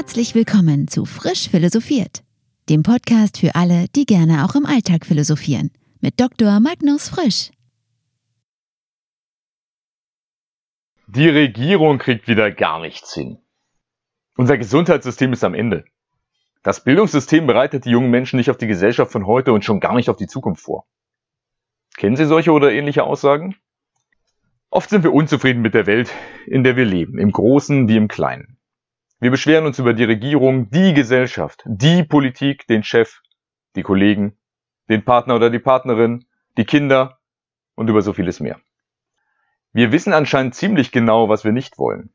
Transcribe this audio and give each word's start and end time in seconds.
Herzlich 0.00 0.36
willkommen 0.36 0.86
zu 0.86 1.04
Frisch 1.04 1.48
Philosophiert, 1.50 2.22
dem 2.68 2.84
Podcast 2.84 3.36
für 3.36 3.56
alle, 3.56 3.86
die 3.96 4.06
gerne 4.06 4.44
auch 4.44 4.54
im 4.54 4.64
Alltag 4.64 5.04
philosophieren, 5.04 5.72
mit 6.00 6.20
Dr. 6.20 6.60
Magnus 6.60 7.08
Frisch. 7.08 7.50
Die 11.08 11.28
Regierung 11.28 11.98
kriegt 11.98 12.28
wieder 12.28 12.52
gar 12.52 12.78
nichts 12.78 13.12
hin. 13.12 13.38
Unser 14.36 14.56
Gesundheitssystem 14.56 15.32
ist 15.32 15.42
am 15.42 15.54
Ende. 15.54 15.84
Das 16.62 16.84
Bildungssystem 16.84 17.48
bereitet 17.48 17.84
die 17.84 17.90
jungen 17.90 18.12
Menschen 18.12 18.36
nicht 18.36 18.50
auf 18.50 18.56
die 18.56 18.68
Gesellschaft 18.68 19.10
von 19.10 19.26
heute 19.26 19.52
und 19.52 19.64
schon 19.64 19.80
gar 19.80 19.96
nicht 19.96 20.10
auf 20.10 20.16
die 20.16 20.28
Zukunft 20.28 20.62
vor. 20.62 20.86
Kennen 21.96 22.14
Sie 22.14 22.26
solche 22.26 22.52
oder 22.52 22.70
ähnliche 22.70 23.02
Aussagen? 23.02 23.56
Oft 24.70 24.90
sind 24.90 25.02
wir 25.02 25.12
unzufrieden 25.12 25.60
mit 25.60 25.74
der 25.74 25.88
Welt, 25.88 26.12
in 26.46 26.62
der 26.62 26.76
wir 26.76 26.84
leben, 26.84 27.18
im 27.18 27.32
Großen 27.32 27.88
wie 27.88 27.96
im 27.96 28.06
Kleinen. 28.06 28.57
Wir 29.20 29.32
beschweren 29.32 29.66
uns 29.66 29.80
über 29.80 29.94
die 29.94 30.04
Regierung, 30.04 30.70
die 30.70 30.94
Gesellschaft, 30.94 31.64
die 31.66 32.04
Politik, 32.04 32.68
den 32.68 32.84
Chef, 32.84 33.20
die 33.74 33.82
Kollegen, 33.82 34.38
den 34.88 35.04
Partner 35.04 35.34
oder 35.34 35.50
die 35.50 35.58
Partnerin, 35.58 36.26
die 36.56 36.64
Kinder 36.64 37.18
und 37.74 37.88
über 37.88 38.00
so 38.00 38.12
vieles 38.12 38.38
mehr. 38.38 38.60
Wir 39.72 39.90
wissen 39.90 40.12
anscheinend 40.12 40.54
ziemlich 40.54 40.92
genau, 40.92 41.28
was 41.28 41.44
wir 41.44 41.50
nicht 41.50 41.78
wollen. 41.78 42.14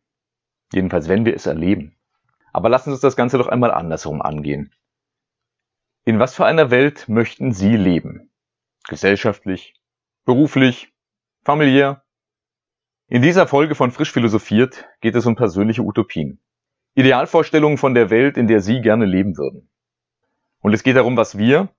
Jedenfalls, 0.72 1.10
wenn 1.10 1.26
wir 1.26 1.36
es 1.36 1.46
erleben. 1.46 1.98
Aber 2.54 2.70
lassen 2.70 2.86
Sie 2.86 2.94
uns 2.94 3.02
das 3.02 3.18
Ganze 3.18 3.38
doch 3.38 3.48
einmal 3.48 3.72
andersherum 3.72 4.22
angehen. 4.22 4.74
In 6.06 6.20
was 6.20 6.34
für 6.34 6.46
einer 6.46 6.72
Welt 6.72 7.10
möchten 7.10 7.52
Sie 7.52 7.76
leben? 7.76 8.32
Gesellschaftlich, 8.88 9.76
beruflich, 10.24 10.94
familiär, 11.44 12.04
in 13.08 13.22
dieser 13.22 13.46
Folge 13.46 13.76
von 13.76 13.92
Frisch 13.92 14.12
Philosophiert 14.12 14.86
geht 15.02 15.16
es 15.16 15.26
um 15.26 15.36
persönliche 15.36 15.84
Utopien. 15.84 16.40
Idealvorstellungen 16.96 17.78
von 17.78 17.96
der 17.96 18.10
Welt, 18.10 18.38
in 18.38 18.48
der 18.48 18.62
Sie 18.62 18.82
gerne 18.82 19.06
leben 19.06 19.38
würden. 19.38 19.70
Und 20.60 20.74
es 20.74 20.84
geht 20.84 20.96
darum, 20.96 21.18
was 21.18 21.38
wir, 21.38 21.70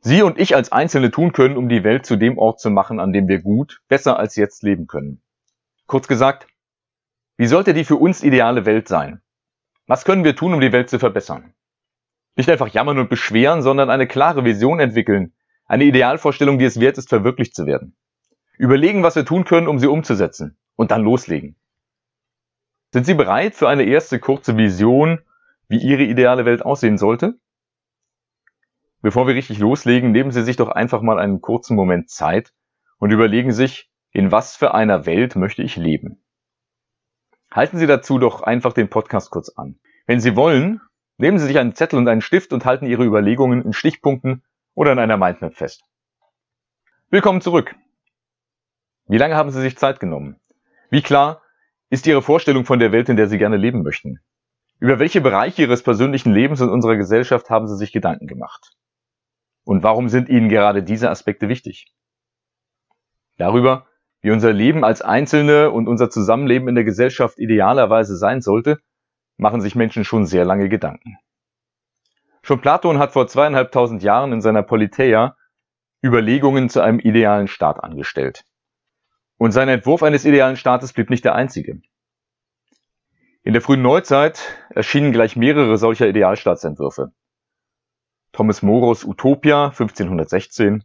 Sie 0.00 0.22
und 0.22 0.38
ich 0.38 0.56
als 0.56 0.72
Einzelne 0.72 1.10
tun 1.10 1.32
können, 1.32 1.56
um 1.56 1.68
die 1.68 1.84
Welt 1.84 2.06
zu 2.06 2.16
dem 2.16 2.38
Ort 2.38 2.58
zu 2.58 2.70
machen, 2.70 2.98
an 2.98 3.12
dem 3.12 3.28
wir 3.28 3.40
gut, 3.40 3.82
besser 3.88 4.18
als 4.18 4.34
jetzt 4.34 4.62
leben 4.62 4.86
können. 4.86 5.22
Kurz 5.86 6.08
gesagt, 6.08 6.46
wie 7.36 7.46
sollte 7.46 7.74
die 7.74 7.84
für 7.84 7.96
uns 7.96 8.22
ideale 8.22 8.66
Welt 8.66 8.88
sein? 8.88 9.20
Was 9.86 10.04
können 10.04 10.24
wir 10.24 10.34
tun, 10.34 10.54
um 10.54 10.60
die 10.60 10.72
Welt 10.72 10.88
zu 10.90 10.98
verbessern? 10.98 11.54
Nicht 12.34 12.48
einfach 12.48 12.68
jammern 12.68 12.98
und 12.98 13.10
beschweren, 13.10 13.62
sondern 13.62 13.90
eine 13.90 14.06
klare 14.06 14.44
Vision 14.44 14.80
entwickeln, 14.80 15.34
eine 15.66 15.84
Idealvorstellung, 15.84 16.58
die 16.58 16.64
es 16.64 16.80
wert 16.80 16.98
ist, 16.98 17.10
verwirklicht 17.10 17.54
zu 17.54 17.66
werden. 17.66 17.94
Überlegen, 18.56 19.02
was 19.02 19.16
wir 19.16 19.24
tun 19.24 19.44
können, 19.44 19.68
um 19.68 19.78
sie 19.78 19.86
umzusetzen 19.86 20.56
und 20.76 20.90
dann 20.90 21.02
loslegen. 21.02 21.56
Sind 22.92 23.06
Sie 23.06 23.14
bereit 23.14 23.54
für 23.54 23.70
eine 23.70 23.84
erste 23.84 24.20
kurze 24.20 24.58
Vision, 24.58 25.22
wie 25.66 25.78
Ihre 25.78 26.02
ideale 26.02 26.44
Welt 26.44 26.62
aussehen 26.62 26.98
sollte? 26.98 27.38
Bevor 29.00 29.26
wir 29.26 29.34
richtig 29.34 29.58
loslegen, 29.58 30.12
nehmen 30.12 30.30
Sie 30.30 30.42
sich 30.42 30.56
doch 30.56 30.68
einfach 30.68 31.00
mal 31.00 31.18
einen 31.18 31.40
kurzen 31.40 31.74
Moment 31.74 32.10
Zeit 32.10 32.52
und 32.98 33.10
überlegen 33.10 33.52
sich, 33.52 33.90
in 34.10 34.30
was 34.30 34.56
für 34.56 34.74
einer 34.74 35.06
Welt 35.06 35.36
möchte 35.36 35.62
ich 35.62 35.76
leben. 35.76 36.22
Halten 37.50 37.78
Sie 37.78 37.86
dazu 37.86 38.18
doch 38.18 38.42
einfach 38.42 38.74
den 38.74 38.90
Podcast 38.90 39.30
kurz 39.30 39.48
an. 39.48 39.80
Wenn 40.06 40.20
Sie 40.20 40.36
wollen, 40.36 40.82
nehmen 41.16 41.38
Sie 41.38 41.46
sich 41.46 41.58
einen 41.58 41.74
Zettel 41.74 41.98
und 41.98 42.08
einen 42.08 42.20
Stift 42.20 42.52
und 42.52 42.66
halten 42.66 42.84
Ihre 42.84 43.04
Überlegungen 43.04 43.64
in 43.64 43.72
Stichpunkten 43.72 44.44
oder 44.74 44.92
in 44.92 44.98
einer 44.98 45.16
Mindmap 45.16 45.54
fest. 45.54 45.82
Willkommen 47.08 47.40
zurück. 47.40 47.74
Wie 49.06 49.18
lange 49.18 49.34
haben 49.34 49.50
Sie 49.50 49.62
sich 49.62 49.78
Zeit 49.78 49.98
genommen? 49.98 50.36
Wie 50.90 51.02
klar 51.02 51.41
ist 51.92 52.06
Ihre 52.06 52.22
Vorstellung 52.22 52.64
von 52.64 52.78
der 52.78 52.90
Welt, 52.90 53.10
in 53.10 53.18
der 53.18 53.28
Sie 53.28 53.36
gerne 53.36 53.58
leben 53.58 53.82
möchten? 53.82 54.18
Über 54.78 54.98
welche 54.98 55.20
Bereiche 55.20 55.60
Ihres 55.60 55.82
persönlichen 55.82 56.32
Lebens 56.32 56.62
und 56.62 56.70
unserer 56.70 56.96
Gesellschaft 56.96 57.50
haben 57.50 57.68
Sie 57.68 57.76
sich 57.76 57.92
Gedanken 57.92 58.26
gemacht? 58.26 58.72
Und 59.64 59.82
warum 59.82 60.08
sind 60.08 60.30
Ihnen 60.30 60.48
gerade 60.48 60.82
diese 60.82 61.10
Aspekte 61.10 61.50
wichtig? 61.50 61.92
Darüber, 63.36 63.86
wie 64.22 64.30
unser 64.30 64.54
Leben 64.54 64.84
als 64.84 65.02
Einzelne 65.02 65.70
und 65.70 65.86
unser 65.86 66.08
Zusammenleben 66.08 66.66
in 66.66 66.76
der 66.76 66.84
Gesellschaft 66.84 67.38
idealerweise 67.38 68.16
sein 68.16 68.40
sollte, 68.40 68.78
machen 69.36 69.60
sich 69.60 69.74
Menschen 69.74 70.04
schon 70.06 70.24
sehr 70.24 70.46
lange 70.46 70.70
Gedanken. 70.70 71.18
Schon 72.42 72.62
Platon 72.62 72.98
hat 72.98 73.12
vor 73.12 73.26
zweieinhalbtausend 73.26 74.02
Jahren 74.02 74.32
in 74.32 74.40
seiner 74.40 74.62
Politeia 74.62 75.36
Überlegungen 76.02 76.70
zu 76.70 76.80
einem 76.80 77.00
idealen 77.00 77.48
Staat 77.48 77.84
angestellt. 77.84 78.46
Und 79.42 79.50
sein 79.50 79.68
Entwurf 79.68 80.04
eines 80.04 80.24
idealen 80.24 80.56
Staates 80.56 80.92
blieb 80.92 81.10
nicht 81.10 81.24
der 81.24 81.34
einzige. 81.34 81.82
In 83.42 83.54
der 83.54 83.60
frühen 83.60 83.82
Neuzeit 83.82 84.40
erschienen 84.70 85.10
gleich 85.10 85.34
mehrere 85.34 85.78
solcher 85.78 86.06
Idealstaatsentwürfe. 86.06 87.10
Thomas 88.30 88.62
Moros 88.62 89.02
Utopia 89.02 89.64
1516, 89.70 90.84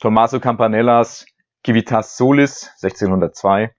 Tommaso 0.00 0.38
Campanellas 0.38 1.24
Civitas 1.64 2.18
Solis 2.18 2.66
1602, 2.82 3.74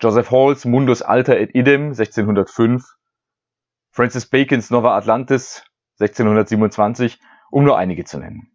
Joseph 0.00 0.30
Halls 0.30 0.64
Mundus 0.64 1.02
Alter 1.02 1.36
et 1.36 1.56
Idem 1.56 1.86
1605, 1.86 2.84
Francis 3.90 4.26
Bacons 4.30 4.70
Nova 4.70 4.96
Atlantis 4.96 5.64
1627, 5.98 7.18
um 7.50 7.64
nur 7.64 7.78
einige 7.78 8.04
zu 8.04 8.20
nennen. 8.20 8.53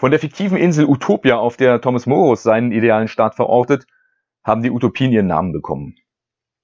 Von 0.00 0.12
der 0.12 0.18
fiktiven 0.18 0.56
Insel 0.56 0.86
Utopia, 0.86 1.36
auf 1.36 1.58
der 1.58 1.82
Thomas 1.82 2.06
Morus 2.06 2.42
seinen 2.42 2.72
idealen 2.72 3.06
Staat 3.06 3.34
verortet, 3.34 3.84
haben 4.42 4.62
die 4.62 4.70
Utopien 4.70 5.12
ihren 5.12 5.26
Namen 5.26 5.52
bekommen. 5.52 5.94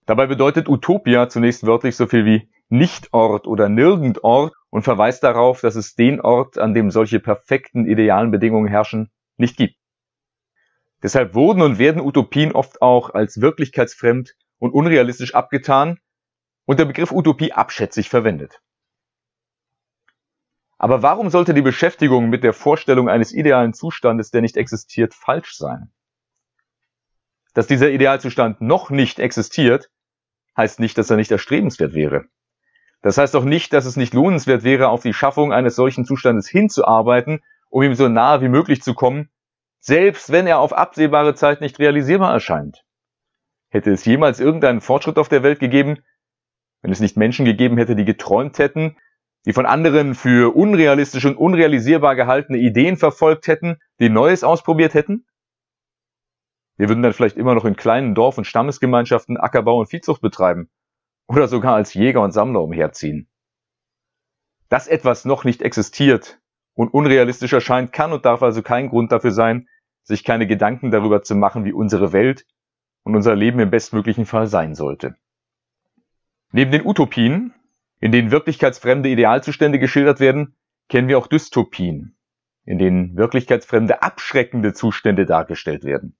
Dabei 0.07 0.27
bedeutet 0.27 0.71
Utopia 0.71 1.29
zunächst 1.29 1.67
wörtlich 1.67 1.97
so 1.97 2.07
viel 2.07 2.25
wie 2.25 2.49
Nichtort 2.71 3.47
oder 3.47 3.69
Nirgendort 3.69 4.55
und 4.71 4.85
verweist 4.85 5.23
darauf, 5.23 5.61
dass 5.61 5.77
es 5.77 5.95
den 5.95 6.23
Ort, 6.23 6.57
an 6.57 6.73
dem 6.73 6.91
solche 6.91 7.21
perfekten 7.21 7.87
idealen 7.87 8.31
Bedingungen 8.31 8.69
herrschen, 8.69 9.11
nicht 9.37 9.59
gibt. 9.59 9.77
Deshalb 11.03 11.35
wurden 11.35 11.61
und 11.61 11.79
werden 11.79 12.01
Utopien 12.01 12.53
oft 12.53 12.81
auch 12.81 13.11
als 13.11 13.43
wirklichkeitsfremd 13.43 14.35
und 14.59 14.73
unrealistisch 14.73 15.35
abgetan 15.35 15.99
und 16.65 16.79
der 16.79 16.87
Begriff 16.87 17.13
Utopie 17.13 17.53
abschätzig 17.53 18.09
verwendet. 18.09 18.63
Aber 20.79 21.03
warum 21.03 21.31
sollte 21.31 21.55
die 21.55 21.63
Beschäftigung 21.63 22.29
mit 22.29 22.45
der 22.45 22.53
Vorstellung 22.53 23.09
eines 23.09 23.33
idealen 23.33 23.73
Zustandes, 23.73 24.31
der 24.31 24.43
nicht 24.43 24.57
existiert, 24.57 25.15
falsch 25.15 25.57
sein? 25.57 25.91
Dass 27.55 27.67
dieser 27.67 27.91
Idealzustand 27.91 28.61
noch 28.61 28.91
nicht 28.91 29.19
existiert, 29.19 29.91
heißt 30.57 30.81
nicht, 30.81 30.99
dass 30.99 31.11
er 31.11 31.17
nicht 31.17 31.31
erstrebenswert 31.31 31.95
wäre. 31.95 32.27
Das 33.01 33.19
heißt 33.19 33.37
auch 33.37 33.45
nicht, 33.45 33.73
dass 33.73 33.87
es 33.87 33.97
nicht 33.97 34.15
lohnenswert 34.15 34.65
wäre, 34.65 34.89
auf 34.89 35.03
die 35.03 35.15
Schaffung 35.15 35.53
eines 35.53 35.77
solchen 35.77 36.05
Zustandes 36.05 36.49
hinzuarbeiten, 36.49 37.43
um 37.71 37.83
ihm 37.83 37.95
so 37.95 38.09
nahe 38.09 38.41
wie 38.43 38.49
möglich 38.49 38.83
zu 38.83 38.95
kommen, 38.95 39.31
selbst 39.81 40.33
wenn 40.33 40.47
er 40.47 40.59
auf 40.59 40.73
absehbare 40.73 41.35
Zeit 41.35 41.61
nicht 41.61 41.79
realisierbar 41.79 42.33
erscheint. 42.33 42.85
Hätte 43.69 43.93
es 43.93 44.05
jemals 44.05 44.41
irgendeinen 44.41 44.81
Fortschritt 44.81 45.19
auf 45.19 45.29
der 45.29 45.43
Welt 45.43 45.61
gegeben, 45.61 45.99
wenn 46.83 46.93
es 46.93 47.01
nicht 47.01 47.17
Menschen 47.17 47.45
gegeben 47.45 47.79
hätte, 47.79 47.97
die 47.97 48.05
geträumt 48.05 48.59
hätten, 48.59 48.97
die 49.47 49.53
von 49.53 49.65
anderen 49.65 50.15
für 50.15 50.55
unrealistisch 50.55 51.25
und 51.25 51.37
unrealisierbar 51.37 52.17
gehaltene 52.17 52.59
Ideen 52.59 52.97
verfolgt 52.97 53.47
hätten, 53.47 53.79
die 54.01 54.11
Neues 54.11 54.45
ausprobiert 54.45 54.93
hätten? 54.93 55.25
Wir 56.77 56.89
würden 56.89 57.03
dann 57.03 57.13
vielleicht 57.13 57.37
immer 57.37 57.55
noch 57.55 57.65
in 57.65 57.77
kleinen 57.77 58.15
Dorf- 58.15 58.37
und 58.37 58.45
Stammesgemeinschaften 58.45 59.39
Ackerbau 59.39 59.79
und 59.79 59.87
Viehzucht 59.87 60.21
betreiben 60.21 60.69
oder 61.29 61.49
sogar 61.49 61.75
als 61.77 61.95
Jäger 61.95 62.21
und 62.23 62.33
Sammler 62.33 62.61
umherziehen. 62.61 63.29
Dass 64.69 64.89
etwas 64.89 65.25
noch 65.25 65.45
nicht 65.45 65.63
existiert 65.63 66.41
und 66.75 66.93
unrealistisch 66.93 67.53
erscheint, 67.53 67.93
kann 67.93 68.13
und 68.13 68.25
darf 68.25 68.43
also 68.43 68.63
kein 68.63 68.89
Grund 68.89 69.13
dafür 69.13 69.31
sein, 69.31 69.69
sich 70.03 70.25
keine 70.25 70.47
Gedanken 70.47 70.91
darüber 70.91 71.23
zu 71.23 71.35
machen, 71.35 71.65
wie 71.65 71.73
unsere 71.73 72.13
Welt 72.13 72.47
und 73.05 73.15
unser 73.15 73.37
Leben 73.37 73.61
im 73.61 73.71
bestmöglichen 73.71 74.27
Fall 74.27 74.49
sein 74.49 74.75
sollte. 74.75 75.17
Neben 76.53 76.73
den 76.73 76.85
Utopien 76.85 77.55
in 78.07 78.13
denen 78.13 78.31
wirklichkeitsfremde 78.31 79.09
Idealzustände 79.09 79.81
geschildert 79.81 80.21
werden, 80.21 80.55
kennen 80.89 81.09
wir 81.09 81.19
auch 81.19 81.27
Dystopien, 81.27 82.17
in 82.65 82.79
denen 82.79 83.17
wirklichkeitsfremde 83.17 84.01
abschreckende 84.01 84.73
Zustände 84.73 85.27
dargestellt 85.27 85.83
werden. 85.83 86.17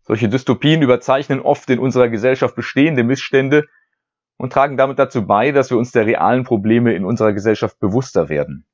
Solche 0.00 0.30
Dystopien 0.30 0.80
überzeichnen 0.80 1.40
oft 1.40 1.68
in 1.68 1.80
unserer 1.80 2.08
Gesellschaft 2.08 2.56
bestehende 2.56 3.04
Missstände 3.04 3.66
und 4.38 4.54
tragen 4.54 4.78
damit 4.78 4.98
dazu 4.98 5.26
bei, 5.26 5.52
dass 5.52 5.68
wir 5.68 5.76
uns 5.76 5.92
der 5.92 6.06
realen 6.06 6.44
Probleme 6.44 6.94
in 6.94 7.04
unserer 7.04 7.34
Gesellschaft 7.34 7.78
bewusster 7.78 8.30
werden. 8.30 8.64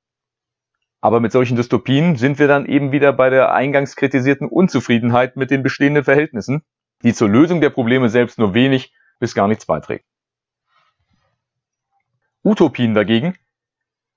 Aber 1.01 1.19
mit 1.19 1.33
solchen 1.33 1.57
Dystopien 1.57 2.15
sind 2.15 2.39
wir 2.39 2.47
dann 2.47 2.67
eben 2.67 2.93
wieder 2.93 3.13
bei 3.13 3.31
der 3.31 3.53
eingangs 3.53 3.97
kritisierten 3.97 4.47
Unzufriedenheit 4.47 5.35
mit 5.35 5.51
den 5.51 5.65
bestehenden 5.65 6.05
Verhältnissen, 6.05 6.63
die 7.03 7.15
zur 7.15 7.29
Lösung 7.29 7.61
der 7.61 7.71
Probleme 7.71 8.09
selbst 8.11 8.39
nur 8.39 8.55
wenig 8.55 8.95
bis 9.19 9.35
gar 9.35 9.49
nichts 9.49 9.67
beiträgt. 9.67 10.05
Utopien 12.44 12.94
dagegen 12.94 13.37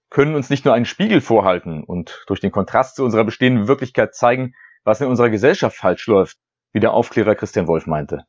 können 0.10 0.36
uns 0.36 0.50
nicht 0.50 0.66
nur 0.66 0.74
einen 0.74 0.86
Spiegel 0.86 1.22
vorhalten 1.22 1.84
und 1.84 2.24
durch 2.28 2.40
den 2.40 2.52
Kontrast 2.52 2.96
zu 2.96 3.04
unserer 3.04 3.24
bestehenden 3.24 3.68
Wirklichkeit 3.68 4.16
zeigen, 4.16 4.56
was 4.84 5.02
in 5.02 5.08
unserer 5.08 5.30
Gesellschaft 5.30 5.78
falsch 5.78 6.08
läuft, 6.08 6.38
wie 6.72 6.80
der 6.80 6.94
Aufklärer 6.94 7.36
Christian 7.36 7.68
Wolf 7.68 7.86
meinte. 7.86 8.26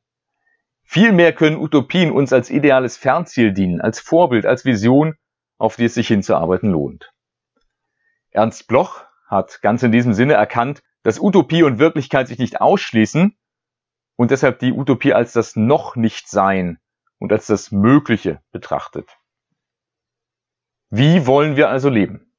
Vielmehr 0.82 1.32
können 1.32 1.56
Utopien 1.56 2.10
uns 2.10 2.32
als 2.32 2.50
ideales 2.50 2.96
Fernziel 2.96 3.52
dienen, 3.52 3.81
als 3.81 4.00
Vorbild, 4.00 4.46
als 4.46 4.64
Vision, 4.64 5.16
auf 5.58 5.76
die 5.76 5.87
es 5.87 5.94
sich 5.94 6.08
hinzuarbeiten 6.08 6.70
lohnt. 6.70 7.12
Ernst 8.31 8.69
Bloch 8.69 9.04
hat 9.26 9.60
ganz 9.62 9.82
in 9.82 9.92
diesem 9.92 10.12
Sinne 10.12 10.34
erkannt, 10.34 10.82
dass 11.02 11.19
Utopie 11.19 11.62
und 11.62 11.78
Wirklichkeit 11.78 12.28
sich 12.28 12.38
nicht 12.38 12.60
ausschließen 12.60 13.37
und 14.16 14.31
deshalb 14.31 14.58
die 14.58 14.72
Utopie 14.72 15.12
als 15.12 15.32
das 15.32 15.56
noch 15.56 15.96
nicht 15.96 16.28
sein 16.28 16.78
und 17.19 17.32
als 17.32 17.46
das 17.46 17.72
Mögliche 17.72 18.40
betrachtet. 18.52 19.16
Wie 20.90 21.26
wollen 21.26 21.56
wir 21.56 21.68
also 21.68 21.88
leben? 21.88 22.32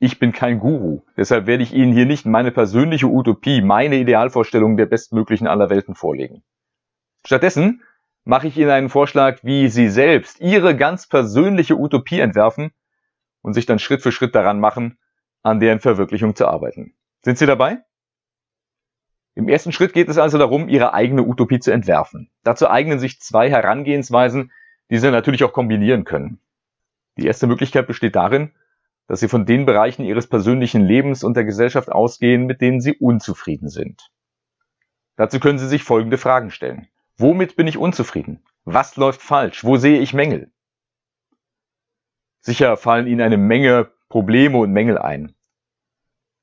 Ich 0.00 0.18
bin 0.18 0.32
kein 0.32 0.58
Guru, 0.58 1.02
deshalb 1.18 1.46
werde 1.46 1.62
ich 1.62 1.74
Ihnen 1.74 1.92
hier 1.92 2.06
nicht 2.06 2.24
meine 2.24 2.50
persönliche 2.50 3.08
Utopie, 3.08 3.60
meine 3.60 3.96
Idealvorstellung 3.96 4.78
der 4.78 4.86
bestmöglichen 4.86 5.46
aller 5.46 5.68
Welten 5.68 5.94
vorlegen. 5.94 6.42
Stattdessen 7.26 7.82
mache 8.24 8.48
ich 8.48 8.56
Ihnen 8.56 8.70
einen 8.70 8.88
Vorschlag, 8.88 9.40
wie 9.42 9.68
Sie 9.68 9.88
selbst 9.88 10.40
Ihre 10.40 10.76
ganz 10.76 11.08
persönliche 11.08 11.76
Utopie 11.76 12.20
entwerfen 12.20 12.70
und 13.42 13.52
sich 13.52 13.66
dann 13.66 13.78
Schritt 13.78 14.00
für 14.00 14.12
Schritt 14.12 14.34
daran 14.34 14.60
machen, 14.60 14.98
an 15.42 15.60
deren 15.60 15.80
Verwirklichung 15.80 16.34
zu 16.34 16.46
arbeiten. 16.46 16.94
Sind 17.22 17.36
Sie 17.36 17.46
dabei? 17.46 17.78
Im 19.34 19.48
ersten 19.48 19.72
Schritt 19.72 19.92
geht 19.92 20.08
es 20.08 20.16
also 20.16 20.38
darum, 20.38 20.70
Ihre 20.70 20.94
eigene 20.94 21.22
Utopie 21.22 21.60
zu 21.60 21.70
entwerfen. 21.70 22.30
Dazu 22.44 22.70
eignen 22.70 22.98
sich 22.98 23.20
zwei 23.20 23.50
Herangehensweisen, 23.50 24.52
die 24.90 24.98
Sie 24.98 25.10
natürlich 25.10 25.44
auch 25.44 25.52
kombinieren 25.52 26.04
können. 26.04 26.40
Die 27.18 27.26
erste 27.26 27.48
Möglichkeit 27.48 27.86
besteht 27.88 28.14
darin, 28.14 28.52
dass 29.08 29.20
Sie 29.20 29.28
von 29.28 29.44
den 29.44 29.66
Bereichen 29.66 30.04
Ihres 30.04 30.28
persönlichen 30.28 30.84
Lebens 30.84 31.24
und 31.24 31.36
der 31.36 31.44
Gesellschaft 31.44 31.90
ausgehen, 31.90 32.46
mit 32.46 32.60
denen 32.60 32.80
Sie 32.80 32.94
unzufrieden 32.94 33.68
sind. 33.68 34.10
Dazu 35.16 35.40
können 35.40 35.58
Sie 35.58 35.66
sich 35.66 35.82
folgende 35.82 36.16
Fragen 36.16 36.50
stellen. 36.50 36.86
Womit 37.16 37.56
bin 37.56 37.66
ich 37.66 37.76
unzufrieden? 37.76 38.44
Was 38.64 38.96
läuft 38.96 39.20
falsch? 39.20 39.64
Wo 39.64 39.76
sehe 39.76 39.98
ich 39.98 40.14
Mängel? 40.14 40.52
Sicher 42.40 42.76
fallen 42.76 43.08
Ihnen 43.08 43.20
eine 43.20 43.36
Menge 43.36 43.90
Probleme 44.08 44.58
und 44.58 44.72
Mängel 44.72 44.96
ein. 44.96 45.34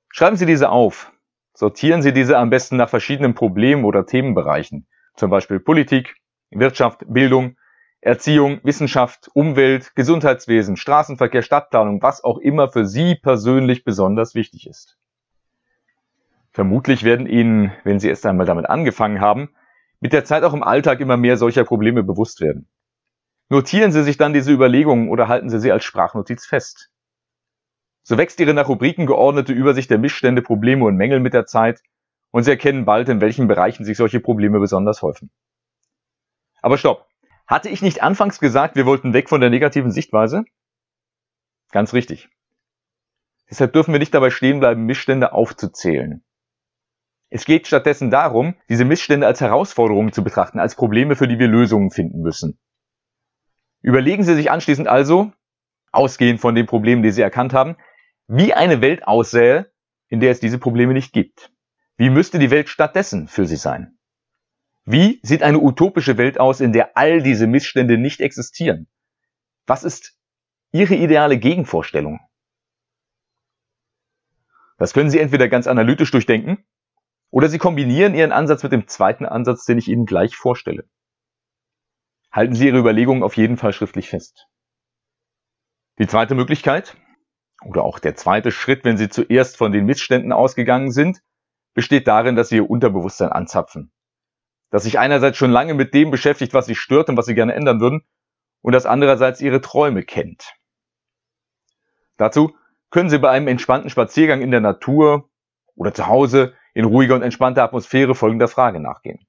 Schreiben 0.09 0.35
Sie 0.35 0.45
diese 0.45 0.69
auf. 0.69 1.13
Sortieren 1.53 2.01
Sie 2.01 2.11
diese 2.11 2.37
am 2.37 2.49
besten 2.49 2.75
nach 2.75 2.89
verschiedenen 2.89 3.33
Problemen 3.33 3.85
oder 3.85 4.05
Themenbereichen, 4.05 4.87
zum 5.15 5.29
Beispiel 5.29 5.61
Politik, 5.61 6.17
Wirtschaft, 6.51 7.05
Bildung, 7.07 7.55
Erziehung, 8.05 8.59
Wissenschaft, 8.61 9.31
Umwelt, 9.33 9.95
Gesundheitswesen, 9.95 10.77
Straßenverkehr, 10.77 11.41
Stadtplanung, 11.41 12.03
was 12.03 12.23
auch 12.23 12.37
immer 12.37 12.69
für 12.69 12.85
Sie 12.85 13.15
persönlich 13.15 13.83
besonders 13.83 14.35
wichtig 14.35 14.67
ist. 14.67 14.99
Vermutlich 16.51 17.03
werden 17.03 17.25
Ihnen, 17.25 17.71
wenn 17.83 17.99
Sie 17.99 18.07
erst 18.07 18.27
einmal 18.27 18.45
damit 18.45 18.69
angefangen 18.69 19.21
haben, 19.21 19.55
mit 20.01 20.13
der 20.13 20.23
Zeit 20.23 20.43
auch 20.43 20.53
im 20.53 20.61
Alltag 20.61 20.99
immer 20.99 21.17
mehr 21.17 21.35
solcher 21.35 21.63
Probleme 21.63 22.03
bewusst 22.03 22.41
werden. 22.41 22.69
Notieren 23.49 23.91
Sie 23.91 24.03
sich 24.03 24.17
dann 24.17 24.33
diese 24.33 24.51
Überlegungen 24.51 25.09
oder 25.09 25.27
halten 25.27 25.49
Sie 25.49 25.59
sie 25.59 25.71
als 25.71 25.83
Sprachnotiz 25.83 26.45
fest. 26.45 26.91
So 28.03 28.19
wächst 28.19 28.39
Ihre 28.39 28.53
nach 28.53 28.69
Rubriken 28.69 29.07
geordnete 29.07 29.51
Übersicht 29.51 29.89
der 29.89 29.97
Missstände, 29.97 30.43
Probleme 30.43 30.85
und 30.85 30.95
Mängel 30.95 31.21
mit 31.21 31.33
der 31.33 31.47
Zeit 31.47 31.81
und 32.29 32.43
Sie 32.43 32.51
erkennen 32.51 32.85
bald, 32.85 33.09
in 33.09 33.19
welchen 33.19 33.47
Bereichen 33.47 33.83
sich 33.83 33.97
solche 33.97 34.19
Probleme 34.19 34.59
besonders 34.59 35.01
häufen. 35.01 35.31
Aber 36.61 36.77
stopp! 36.77 37.07
Hatte 37.47 37.69
ich 37.69 37.81
nicht 37.81 38.01
anfangs 38.01 38.39
gesagt, 38.39 38.75
wir 38.75 38.85
wollten 38.85 39.13
weg 39.13 39.29
von 39.29 39.41
der 39.41 39.49
negativen 39.49 39.91
Sichtweise? 39.91 40.45
Ganz 41.71 41.93
richtig. 41.93 42.29
Deshalb 43.49 43.73
dürfen 43.73 43.93
wir 43.93 43.99
nicht 43.99 44.13
dabei 44.13 44.31
stehen 44.31 44.59
bleiben, 44.59 44.85
Missstände 44.85 45.33
aufzuzählen. 45.33 46.23
Es 47.29 47.45
geht 47.45 47.67
stattdessen 47.67 48.09
darum, 48.09 48.55
diese 48.69 48.85
Missstände 48.85 49.27
als 49.27 49.41
Herausforderungen 49.41 50.13
zu 50.13 50.23
betrachten, 50.23 50.59
als 50.59 50.75
Probleme, 50.75 51.15
für 51.15 51.27
die 51.27 51.37
wir 51.37 51.47
Lösungen 51.47 51.91
finden 51.91 52.21
müssen. 52.21 52.59
Überlegen 53.81 54.23
Sie 54.23 54.35
sich 54.35 54.49
anschließend 54.49 54.87
also, 54.87 55.31
ausgehend 55.91 56.39
von 56.39 56.55
den 56.55 56.65
Problemen, 56.65 57.03
die 57.03 57.11
Sie 57.11 57.21
erkannt 57.21 57.53
haben, 57.53 57.77
wie 58.27 58.53
eine 58.53 58.81
Welt 58.81 59.07
aussähe, 59.07 59.71
in 60.07 60.19
der 60.19 60.31
es 60.31 60.39
diese 60.39 60.57
Probleme 60.57 60.93
nicht 60.93 61.13
gibt. 61.13 61.51
Wie 61.97 62.09
müsste 62.09 62.39
die 62.39 62.51
Welt 62.51 62.69
stattdessen 62.69 63.27
für 63.27 63.45
Sie 63.45 63.57
sein? 63.57 63.94
Wie 64.85 65.19
sieht 65.23 65.41
eine 65.41 65.59
utopische 65.59 66.17
Welt 66.17 66.39
aus, 66.39 66.61
in 66.61 66.71
der 66.71 66.95
all 66.95 67.23
diese 67.23 67.47
Missstände 67.47 67.97
nicht 67.97 68.21
existieren? 68.21 68.87
Was 69.65 69.83
ist 69.83 70.15
Ihre 70.71 70.95
ideale 70.95 71.39
Gegenvorstellung? 71.39 72.19
Das 74.77 74.93
können 74.93 75.09
Sie 75.09 75.19
entweder 75.19 75.47
ganz 75.47 75.65
analytisch 75.65 76.11
durchdenken 76.11 76.63
oder 77.31 77.49
Sie 77.49 77.57
kombinieren 77.57 78.13
Ihren 78.13 78.31
Ansatz 78.31 78.61
mit 78.61 78.71
dem 78.71 78.87
zweiten 78.87 79.25
Ansatz, 79.25 79.65
den 79.65 79.79
ich 79.79 79.87
Ihnen 79.87 80.05
gleich 80.05 80.35
vorstelle. 80.35 80.87
Halten 82.31 82.53
Sie 82.53 82.67
Ihre 82.67 82.77
Überlegungen 82.77 83.23
auf 83.23 83.37
jeden 83.37 83.57
Fall 83.57 83.73
schriftlich 83.73 84.09
fest. 84.09 84.47
Die 85.97 86.07
zweite 86.07 86.35
Möglichkeit, 86.35 86.95
oder 87.63 87.83
auch 87.83 87.99
der 87.99 88.15
zweite 88.15 88.51
Schritt, 88.51 88.83
wenn 88.83 88.97
Sie 88.97 89.09
zuerst 89.09 89.57
von 89.57 89.71
den 89.71 89.85
Missständen 89.85 90.31
ausgegangen 90.31 90.91
sind, 90.91 91.21
besteht 91.73 92.07
darin, 92.07 92.35
dass 92.35 92.49
Sie 92.49 92.57
Ihr 92.57 92.69
Unterbewusstsein 92.69 93.29
anzapfen. 93.31 93.91
Dass 94.75 94.83
sich 94.83 94.99
einerseits 94.99 95.37
schon 95.37 95.51
lange 95.51 95.73
mit 95.73 95.93
dem 95.93 96.11
beschäftigt, 96.11 96.53
was 96.53 96.65
Sie 96.65 96.75
stört 96.75 97.07
und 97.07 97.15
was 97.15 97.27
Sie 97.27 97.33
gerne 97.33 97.53
ändern 97.53 97.79
würden, 97.79 98.03
und 98.59 98.73
das 98.73 98.85
andererseits 98.85 99.39
Ihre 99.39 99.61
Träume 99.61 100.03
kennt. 100.03 100.53
Dazu 102.17 102.53
können 102.89 103.09
Sie 103.09 103.17
bei 103.17 103.29
einem 103.29 103.47
entspannten 103.47 103.89
Spaziergang 103.89 104.41
in 104.41 104.51
der 104.51 104.59
Natur 104.59 105.29
oder 105.75 105.93
zu 105.93 106.07
Hause 106.07 106.55
in 106.73 106.83
ruhiger 106.83 107.15
und 107.15 107.21
entspannter 107.21 107.63
Atmosphäre 107.63 108.15
folgender 108.15 108.49
Frage 108.49 108.81
nachgehen. 108.81 109.25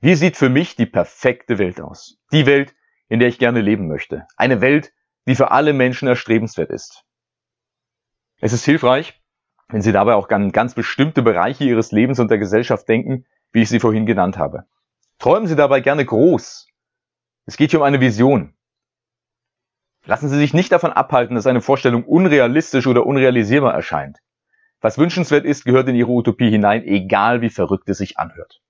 Wie 0.00 0.16
sieht 0.16 0.36
für 0.36 0.48
mich 0.48 0.74
die 0.74 0.86
perfekte 0.86 1.58
Welt 1.58 1.80
aus? 1.80 2.18
Die 2.32 2.46
Welt, 2.46 2.74
in 3.08 3.20
der 3.20 3.28
ich 3.28 3.38
gerne 3.38 3.60
leben 3.60 3.86
möchte. 3.86 4.26
Eine 4.36 4.60
Welt, 4.60 4.92
die 5.28 5.36
für 5.36 5.52
alle 5.52 5.74
Menschen 5.74 6.08
erstrebenswert 6.08 6.70
ist. 6.70 7.04
Es 8.40 8.52
ist 8.52 8.64
hilfreich, 8.64 9.22
wenn 9.68 9.82
Sie 9.82 9.92
dabei 9.92 10.14
auch 10.14 10.28
an 10.30 10.50
ganz 10.50 10.74
bestimmte 10.74 11.22
Bereiche 11.22 11.62
Ihres 11.62 11.92
Lebens 11.92 12.18
und 12.18 12.32
der 12.32 12.38
Gesellschaft 12.38 12.88
denken, 12.88 13.26
wie 13.56 13.62
ich 13.62 13.70
sie 13.70 13.80
vorhin 13.80 14.04
genannt 14.04 14.36
habe. 14.36 14.66
Träumen 15.18 15.48
Sie 15.48 15.56
dabei 15.56 15.80
gerne 15.80 16.04
groß. 16.04 16.68
Es 17.46 17.56
geht 17.56 17.70
hier 17.70 17.80
um 17.80 17.86
eine 17.86 18.02
Vision. 18.02 18.54
Lassen 20.04 20.28
Sie 20.28 20.36
sich 20.36 20.52
nicht 20.52 20.72
davon 20.72 20.92
abhalten, 20.92 21.36
dass 21.36 21.46
eine 21.46 21.62
Vorstellung 21.62 22.04
unrealistisch 22.04 22.86
oder 22.86 23.06
unrealisierbar 23.06 23.72
erscheint. 23.72 24.18
Was 24.82 24.98
wünschenswert 24.98 25.46
ist, 25.46 25.64
gehört 25.64 25.88
in 25.88 25.94
Ihre 25.94 26.10
Utopie 26.10 26.50
hinein, 26.50 26.84
egal 26.84 27.40
wie 27.40 27.48
verrückt 27.48 27.88
es 27.88 27.96
sich 27.96 28.18
anhört. 28.18 28.60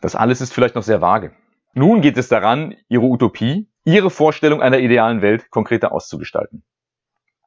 Das 0.00 0.16
alles 0.16 0.40
ist 0.40 0.54
vielleicht 0.54 0.74
noch 0.74 0.82
sehr 0.82 1.02
vage. 1.02 1.36
Nun 1.74 2.00
geht 2.00 2.16
es 2.16 2.28
daran, 2.28 2.74
Ihre 2.88 3.04
Utopie, 3.04 3.68
Ihre 3.84 4.08
Vorstellung 4.08 4.62
einer 4.62 4.78
idealen 4.78 5.20
Welt 5.20 5.50
konkreter 5.50 5.92
auszugestalten. 5.92 6.64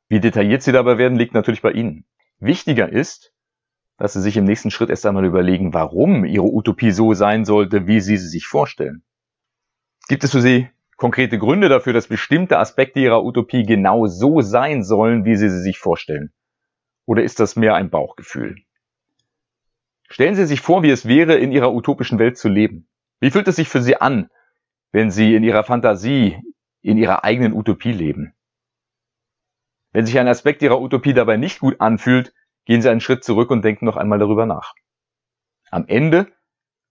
Wie 0.08 0.20
detailliert 0.20 0.62
Sie 0.62 0.72
dabei 0.72 1.00
werden, 1.00 1.18
liegt 1.18 1.34
natürlich 1.34 1.64
bei 1.64 1.72
Ihnen. 1.72 2.06
Wichtiger 2.38 2.90
ist, 2.90 3.35
dass 3.98 4.14
Sie 4.14 4.22
sich 4.22 4.38
im 4.38 4.44
nächsten 4.46 4.72
Schritt 4.72 4.90
erst 4.90 5.06
einmal 5.06 5.26
überlegen, 5.26 5.74
warum 5.74 6.26
Ihre 6.26 6.46
Utopie 6.46 6.92
so 6.92 7.14
sein 7.14 7.46
sollte, 7.46 7.88
wie 7.88 8.02
Sie 8.02 8.18
sie 8.18 8.28
sich 8.28 8.48
vorstellen. 8.48 9.04
Gibt 10.08 10.24
es 10.24 10.32
für 10.32 10.42
Sie 10.42 10.70
konkrete 10.98 11.38
Gründe 11.38 11.70
dafür, 11.70 11.94
dass 11.94 12.08
bestimmte 12.08 12.58
Aspekte 12.58 13.00
Ihrer 13.00 13.24
Utopie 13.24 13.64
genau 13.64 14.08
so 14.08 14.42
sein 14.42 14.84
sollen, 14.84 15.26
wie 15.26 15.36
Sie 15.36 15.50
sie 15.50 15.62
sich 15.62 15.78
vorstellen? 15.78 16.32
Oder 17.06 17.24
ist 17.24 17.40
das 17.40 17.56
mehr 17.56 17.76
ein 17.76 17.90
Bauchgefühl? 17.90 18.56
Stellen 20.10 20.36
Sie 20.36 20.46
sich 20.46 20.62
vor, 20.62 20.84
wie 20.84 20.92
es 20.92 21.08
wäre, 21.08 21.36
in 21.36 21.52
Ihrer 21.52 21.74
utopischen 21.74 22.20
Welt 22.20 22.38
zu 22.38 22.50
leben. 22.50 22.88
Wie 23.20 23.32
fühlt 23.32 23.48
es 23.48 23.56
sich 23.56 23.70
für 23.70 23.82
Sie 23.82 23.96
an, 23.96 24.30
wenn 24.92 25.10
Sie 25.10 25.36
in 25.36 25.44
Ihrer 25.44 25.64
Fantasie, 25.64 26.38
in 26.82 26.98
Ihrer 26.98 27.24
eigenen 27.24 27.54
Utopie 27.54 27.92
leben? 27.92 28.34
Wenn 29.92 30.06
sich 30.06 30.20
ein 30.20 30.28
Aspekt 30.28 30.62
Ihrer 30.62 30.82
Utopie 30.82 31.14
dabei 31.14 31.38
nicht 31.38 31.60
gut 31.60 31.80
anfühlt, 31.80 32.34
gehen 32.66 32.82
Sie 32.82 32.90
einen 32.90 33.02
Schritt 33.02 33.24
zurück 33.24 33.52
und 33.52 33.64
denken 33.64 33.86
noch 33.86 33.98
einmal 33.98 34.20
darüber 34.20 34.46
nach. 34.46 34.74
Am 35.72 35.86
Ende 35.88 36.28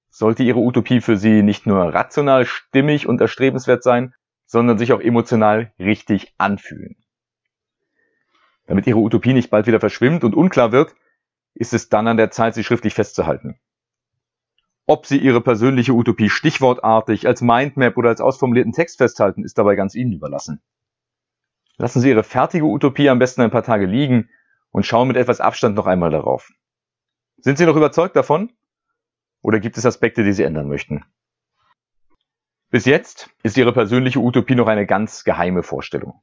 sollte 0.09 0.43
Ihre 0.43 0.61
Utopie 0.61 1.00
für 1.00 1.16
Sie 1.16 1.43
nicht 1.43 1.66
nur 1.66 1.93
rational 1.93 2.47
stimmig 2.47 3.07
und 3.07 3.21
erstrebenswert 3.21 3.83
sein, 3.83 4.14
sondern 4.47 4.78
sich 4.78 4.93
auch 4.93 5.00
emotional 5.00 5.73
richtig 5.78 6.35
anfühlen. 6.38 6.97
Damit 8.66 8.87
Ihre 8.87 8.99
Utopie 8.99 9.33
nicht 9.33 9.50
bald 9.50 9.66
wieder 9.66 9.81
verschwimmt 9.81 10.25
und 10.25 10.35
unklar 10.35 10.73
wird, 10.73 10.95
ist 11.54 11.75
es 11.75 11.88
dann 11.88 12.09
an 12.09 12.16
der 12.16 12.31
Zeit, 12.31 12.54
sie 12.54 12.64
schriftlich 12.64 12.95
festzuhalten. 12.95 13.59
Ob 14.87 15.07
Sie 15.07 15.19
Ihre 15.19 15.40
persönliche 15.40 15.93
Utopie 15.93 16.28
stichwortartig, 16.28 17.26
als 17.26 17.40
Mindmap 17.40 17.97
oder 17.97 18.11
als 18.11 18.21
ausformulierten 18.21 18.73
Text 18.73 18.99
festhalten, 18.99 19.43
ist 19.43 19.57
dabei 19.57 19.76
ganz 19.76 19.95
Ihnen 19.95 20.12
überlassen. 20.12 20.62
Lassen 21.76 22.00
Sie 22.00 22.11
Ihre 22.11 22.23
fertige 22.23 22.66
Utopie 22.66 23.09
am 23.09 23.19
besten 23.19 23.43
ein 23.43 23.50
paar 23.50 23.62
Tage 23.62 23.87
liegen 23.87 24.28
und 24.75 24.85
schauen 24.85 25.07
mit 25.07 25.16
etwas 25.16 25.40
Abstand 25.40 25.76
noch 25.76 25.87
einmal 25.87 26.11
darauf. 26.11 26.50
Sind 27.37 27.59
Sie 27.59 27.64
noch 27.64 27.76
überzeugt 27.76 28.16
davon? 28.16 28.52
Oder 29.40 29.61
gibt 29.61 29.78
es 29.78 29.87
Aspekte, 29.87 30.25
die 30.25 30.33
Sie 30.33 30.43
ändern 30.43 30.66
möchten? 30.66 31.04
Bis 32.71 32.85
jetzt 32.85 33.31
ist 33.45 33.57
Ihre 33.57 33.73
persönliche 33.73 34.19
Utopie 34.19 34.57
noch 34.57 34.66
eine 34.66 34.85
ganz 34.85 35.23
geheime 35.23 35.62
Vorstellung. 35.62 36.23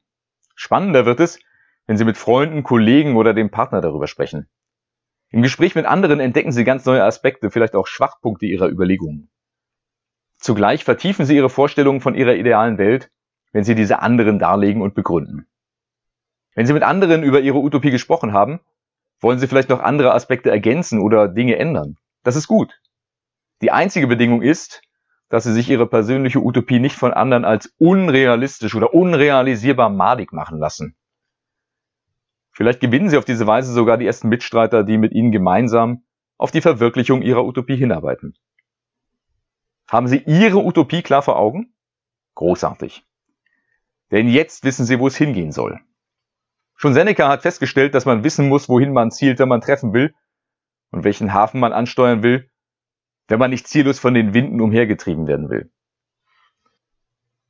Spannender 0.54 1.06
wird 1.06 1.20
es, 1.20 1.40
wenn 1.86 1.96
Sie 1.96 2.04
mit 2.04 2.18
Freunden, 2.18 2.62
Kollegen 2.62 3.16
oder 3.16 3.32
dem 3.32 3.50
Partner 3.50 3.80
darüber 3.80 4.06
sprechen. 4.06 4.50
Im 5.30 5.40
Gespräch 5.40 5.74
mit 5.74 5.86
anderen 5.86 6.20
entdecken 6.20 6.52
Sie 6.52 6.64
ganz 6.64 6.84
neue 6.84 7.04
Aspekte, 7.04 7.50
vielleicht 7.50 7.74
auch 7.74 7.86
Schwachpunkte 7.86 8.44
Ihrer 8.44 8.68
Überlegungen. 8.68 9.30
Zugleich 10.38 10.84
vertiefen 10.84 11.24
Sie 11.24 11.36
Ihre 11.36 11.48
Vorstellungen 11.48 12.02
von 12.02 12.14
Ihrer 12.14 12.34
idealen 12.34 12.76
Welt, 12.76 13.10
wenn 13.52 13.64
Sie 13.64 13.74
diese 13.74 14.00
anderen 14.00 14.38
darlegen 14.38 14.82
und 14.82 14.94
begründen. 14.94 15.46
Wenn 16.54 16.66
Sie 16.66 16.72
mit 16.72 16.82
anderen 16.82 17.22
über 17.22 17.40
Ihre 17.40 17.58
Utopie 17.58 17.90
gesprochen 17.90 18.32
haben, 18.32 18.60
wollen 19.20 19.38
Sie 19.38 19.46
vielleicht 19.46 19.68
noch 19.68 19.80
andere 19.80 20.12
Aspekte 20.12 20.50
ergänzen 20.50 21.00
oder 21.00 21.28
Dinge 21.28 21.56
ändern. 21.56 21.96
Das 22.22 22.36
ist 22.36 22.48
gut. 22.48 22.80
Die 23.62 23.70
einzige 23.70 24.06
Bedingung 24.06 24.42
ist, 24.42 24.82
dass 25.28 25.44
Sie 25.44 25.52
sich 25.52 25.70
Ihre 25.70 25.86
persönliche 25.86 26.40
Utopie 26.40 26.78
nicht 26.78 26.96
von 26.96 27.12
anderen 27.14 27.44
als 27.44 27.72
unrealistisch 27.78 28.74
oder 28.74 28.92
unrealisierbar 28.92 29.88
madig 29.88 30.32
machen 30.32 30.58
lassen. 30.58 30.96
Vielleicht 32.50 32.80
gewinnen 32.80 33.08
Sie 33.08 33.16
auf 33.16 33.24
diese 33.24 33.46
Weise 33.46 33.72
sogar 33.72 33.96
die 33.96 34.06
ersten 34.06 34.28
Mitstreiter, 34.28 34.84
die 34.84 34.98
mit 34.98 35.12
Ihnen 35.12 35.32
gemeinsam 35.32 36.04
auf 36.36 36.50
die 36.50 36.60
Verwirklichung 36.60 37.22
Ihrer 37.22 37.46
Utopie 37.46 37.76
hinarbeiten. 37.76 38.34
Haben 39.88 40.06
Sie 40.06 40.18
Ihre 40.18 40.58
Utopie 40.58 41.02
klar 41.02 41.22
vor 41.22 41.38
Augen? 41.38 41.72
Großartig. 42.34 43.04
Denn 44.10 44.28
jetzt 44.28 44.64
wissen 44.64 44.84
Sie, 44.84 44.98
wo 44.98 45.06
es 45.06 45.16
hingehen 45.16 45.52
soll. 45.52 45.80
Schon 46.82 46.94
Seneca 46.94 47.28
hat 47.28 47.42
festgestellt, 47.42 47.94
dass 47.94 48.06
man 48.06 48.24
wissen 48.24 48.48
muss, 48.48 48.68
wohin 48.68 48.92
man 48.92 49.12
zielt, 49.12 49.38
wenn 49.38 49.48
man 49.48 49.60
treffen 49.60 49.92
will 49.92 50.16
und 50.90 51.04
welchen 51.04 51.32
Hafen 51.32 51.60
man 51.60 51.72
ansteuern 51.72 52.24
will, 52.24 52.50
wenn 53.28 53.38
man 53.38 53.50
nicht 53.50 53.68
ziellos 53.68 54.00
von 54.00 54.14
den 54.14 54.34
Winden 54.34 54.60
umhergetrieben 54.60 55.28
werden 55.28 55.48
will. 55.48 55.70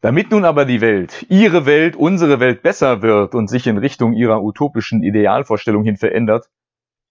Damit 0.02 0.32
nun 0.32 0.44
aber 0.44 0.66
die 0.66 0.82
Welt, 0.82 1.24
Ihre 1.30 1.64
Welt, 1.64 1.96
unsere 1.96 2.40
Welt 2.40 2.62
besser 2.62 3.00
wird 3.00 3.34
und 3.34 3.48
sich 3.48 3.66
in 3.66 3.78
Richtung 3.78 4.12
Ihrer 4.12 4.42
utopischen 4.42 5.02
Idealvorstellung 5.02 5.82
hin 5.82 5.96
verändert, 5.96 6.50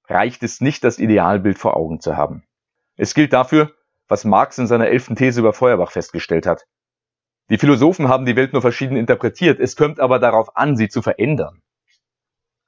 reicht 0.08 0.44
es 0.44 0.62
nicht, 0.62 0.84
das 0.84 1.00
Idealbild 1.00 1.58
vor 1.58 1.76
Augen 1.76 2.02
zu 2.02 2.18
haben. 2.18 2.44
Es 2.98 3.16
gilt 3.16 3.34
dafür, 3.34 3.74
was 4.08 4.26
Marx 4.26 4.60
in 4.60 4.68
seiner 4.68 4.90
elften 4.90 5.16
These 5.16 5.40
über 5.40 5.54
Feuerbach 5.54 5.90
festgestellt 5.90 6.46
hat. 6.46 6.68
Die 7.50 7.58
Philosophen 7.58 8.10
haben 8.10 8.26
die 8.26 8.36
Welt 8.36 8.54
nur 8.54 8.62
verschieden 8.62 8.96
interpretiert, 8.96 9.60
es 9.60 9.76
kommt 9.76 10.00
aber 10.00 10.20
darauf 10.20 10.56
an, 10.56 10.76
sie 10.76 10.88
zu 10.88 11.02
verändern. 11.02 11.61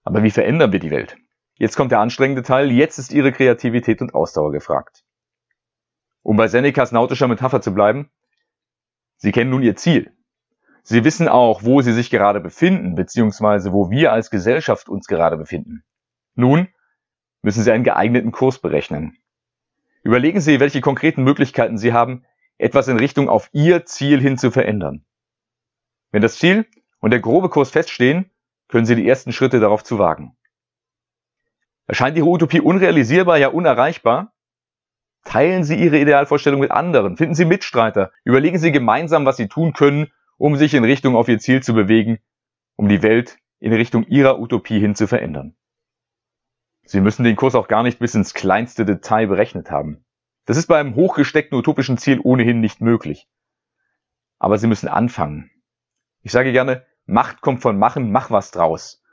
Aber 0.03 0.23
wie 0.23 0.31
verändern 0.31 0.71
wir 0.71 0.79
die 0.79 0.91
Welt? 0.91 1.17
Jetzt 1.55 1.77
kommt 1.77 1.91
der 1.91 1.99
anstrengende 1.99 2.43
Teil, 2.43 2.71
jetzt 2.71 2.97
ist 2.97 3.13
Ihre 3.13 3.31
Kreativität 3.31 4.01
und 4.01 4.13
Ausdauer 4.13 4.51
gefragt. 4.51 5.03
Um 6.21 6.37
bei 6.37 6.47
Senecas 6.47 6.91
nautischer 6.91 7.27
Metapher 7.27 7.61
zu 7.61 7.73
bleiben, 7.73 8.09
Sie 9.17 9.31
kennen 9.31 9.51
nun 9.51 9.63
Ihr 9.63 9.75
Ziel. 9.75 10.11
Sie 10.81 11.05
wissen 11.05 11.29
auch, 11.29 11.63
wo 11.63 11.81
Sie 11.81 11.93
sich 11.93 12.09
gerade 12.09 12.41
befinden, 12.41 12.95
beziehungsweise 12.95 13.71
wo 13.71 13.89
wir 13.89 14.11
als 14.11 14.29
Gesellschaft 14.29 14.89
uns 14.89 15.07
gerade 15.07 15.37
befinden. 15.37 15.83
Nun 16.35 16.67
müssen 17.41 17.63
Sie 17.63 17.71
einen 17.71 17.85
geeigneten 17.85 18.31
Kurs 18.31 18.59
berechnen. 18.59 19.17
Überlegen 20.03 20.41
Sie, 20.41 20.59
welche 20.59 20.81
konkreten 20.81 21.23
Möglichkeiten 21.23 21.77
Sie 21.77 21.93
haben, 21.93 22.25
etwas 22.57 22.89
in 22.89 22.97
Richtung 22.97 23.29
auf 23.29 23.49
Ihr 23.53 23.85
Ziel 23.85 24.19
hin 24.19 24.37
zu 24.37 24.51
verändern. 24.51 25.05
Wenn 26.11 26.21
das 26.21 26.37
Ziel 26.37 26.65
und 26.99 27.11
der 27.11 27.21
grobe 27.21 27.49
Kurs 27.49 27.71
feststehen, 27.71 28.29
können 28.73 28.87
Sie 28.87 28.95
die 28.95 29.07
ersten 29.07 29.31
Schritte 29.31 29.59
darauf 29.59 29.83
zu 29.83 29.99
wagen. 29.99 30.35
Erscheint 31.85 32.17
Ihre 32.17 32.25
Utopie 32.25 32.59
unrealisierbar, 32.59 33.37
ja 33.37 33.49
unerreichbar? 33.49 34.33
Teilen 35.23 35.63
Sie 35.63 35.75
Ihre 35.75 35.99
Idealvorstellung 35.99 36.59
mit 36.59 36.71
anderen, 36.71 37.15
finden 37.15 37.35
Sie 37.35 37.45
Mitstreiter, 37.45 38.11
überlegen 38.23 38.57
Sie 38.57 38.71
gemeinsam, 38.71 39.27
was 39.27 39.37
Sie 39.37 39.47
tun 39.47 39.73
können, 39.73 40.11
um 40.37 40.55
sich 40.55 40.73
in 40.73 40.83
Richtung 40.83 41.15
auf 41.15 41.29
Ihr 41.29 41.37
Ziel 41.37 41.61
zu 41.61 41.75
bewegen, 41.75 42.17
um 42.75 42.89
die 42.89 43.03
Welt 43.03 43.37
in 43.59 43.73
Richtung 43.73 44.07
Ihrer 44.07 44.39
Utopie 44.39 44.79
hin 44.79 44.95
zu 44.95 45.05
verändern. 45.05 45.55
Sie 46.83 46.99
müssen 46.99 47.23
den 47.23 47.35
Kurs 47.35 47.53
auch 47.53 47.67
gar 47.67 47.83
nicht 47.83 47.99
bis 47.99 48.15
ins 48.15 48.33
kleinste 48.33 48.85
Detail 48.85 49.27
berechnet 49.27 49.69
haben. 49.69 50.03
Das 50.45 50.57
ist 50.57 50.65
bei 50.65 50.79
einem 50.79 50.95
hochgesteckten 50.95 51.59
utopischen 51.59 51.99
Ziel 51.99 52.19
ohnehin 52.23 52.59
nicht 52.59 52.81
möglich. 52.81 53.29
Aber 54.39 54.57
Sie 54.57 54.65
müssen 54.65 54.87
anfangen. 54.87 55.51
Ich 56.23 56.31
sage 56.31 56.51
gerne, 56.53 56.87
Macht 57.05 57.41
kommt 57.41 57.61
von 57.61 57.77
Machen, 57.77 58.11
mach 58.11 58.31
was 58.31 58.51
draus. 58.51 59.03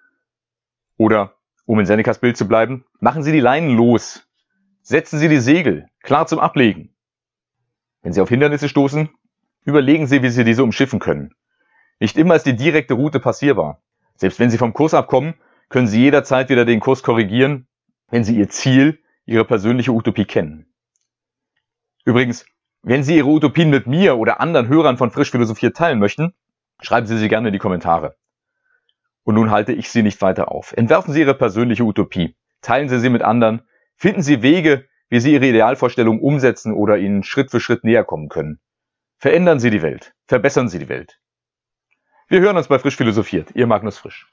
Oder, 0.97 1.35
um 1.67 1.81
in 1.81 1.87
Senecas 1.87 2.19
Bild 2.19 2.37
zu 2.37 2.47
bleiben, 2.47 2.85
machen 3.01 3.23
Sie 3.23 3.33
die 3.33 3.41
Leinen 3.41 3.77
los. 3.77 4.27
Setzen 4.83 5.19
Sie 5.19 5.29
die 5.29 5.41
Segel, 5.41 5.89
klar 6.03 6.27
zum 6.27 6.39
Ablegen. 6.39 6.95
Wenn 8.03 8.13
Sie 8.13 8.21
auf 8.21 8.29
Hindernisse 8.29 8.69
stoßen, 8.69 9.11
überlegen 9.65 10.07
Sie, 10.07 10.23
wie 10.23 10.31
Sie 10.31 10.45
diese 10.45 10.63
umschiffen 10.63 11.01
können. 11.01 11.35
Nicht 11.99 12.17
immer 12.17 12.35
ist 12.35 12.47
die 12.47 12.57
direkte 12.57 12.95
Route 12.95 13.21
passierbar. 13.21 13.83
Selbst 14.15 14.39
wenn 14.39 14.51
Sie 14.51 14.59
vom 14.59 14.73
Kurs 14.73 14.95
abkommen, 14.95 15.35
können 15.69 15.87
Sie 15.87 16.01
jederzeit 16.01 16.49
wieder 16.49 16.65
den 16.65 16.81
Kurs 16.81 17.03
korrigieren, 17.03 17.67
wenn 18.09 18.25
Sie 18.25 18.37
Ihr 18.37 18.49
Ziel, 18.49 19.03
Ihre 19.27 19.45
persönliche 19.45 19.93
Utopie 19.93 20.25
kennen. 20.25 20.67
Übrigens, 22.05 22.47
wenn 22.83 23.03
Sie 23.03 23.17
Ihre 23.17 23.29
Utopien 23.29 23.71
mit 23.71 23.87
mir 23.87 24.17
oder 24.17 24.41
anderen 24.41 24.69
Hörern 24.69 24.97
von 24.97 25.11
Frisch 25.11 25.31
Philosophiert 25.31 25.77
teilen 25.77 25.99
möchten, 25.99 26.35
schreiben 26.83 27.07
Sie 27.07 27.19
sie 27.19 27.29
gerne 27.29 27.49
in 27.49 27.53
die 27.53 27.59
Kommentare. 27.59 28.17
Und 29.23 29.35
nun 29.35 29.51
halte 29.51 29.73
ich 29.73 29.91
Sie 29.91 30.03
nicht 30.03 30.21
weiter 30.23 30.51
auf. 30.51 30.73
Entwerfen 30.77 31.13
Sie 31.13 31.21
Ihre 31.21 31.35
persönliche 31.35 31.85
Utopie. 31.85 32.37
Teilen 32.63 32.89
Sie 32.89 32.99
sie 32.99 33.11
mit 33.11 33.23
anderen. 33.23 33.63
Finden 33.97 34.23
Sie 34.23 34.43
Wege, 34.43 34.87
wie 35.09 35.21
Sie 35.21 35.33
Ihre 35.33 35.47
Idealvorstellung 35.47 36.21
umsetzen 36.21 36.73
oder 36.73 36.99
ihnen 36.99 37.23
Schritt 37.23 37.51
für 37.51 37.61
Schritt 37.61 37.85
näher 37.85 38.05
kommen 38.05 38.29
können. 38.29 38.61
Verändern 39.19 39.61
Sie 39.61 39.71
die 39.71 39.83
Welt. 39.83 40.15
Verbessern 40.27 40.69
Sie 40.69 40.79
die 40.79 40.89
Welt. 40.89 41.21
Wir 42.29 42.41
hören 42.41 42.57
uns 42.57 42.69
bei 42.69 42.79
Frisch 42.79 42.97
Philosophiert. 42.97 43.51
Ihr 43.55 43.67
Magnus 43.67 43.99
Frisch. 43.99 44.27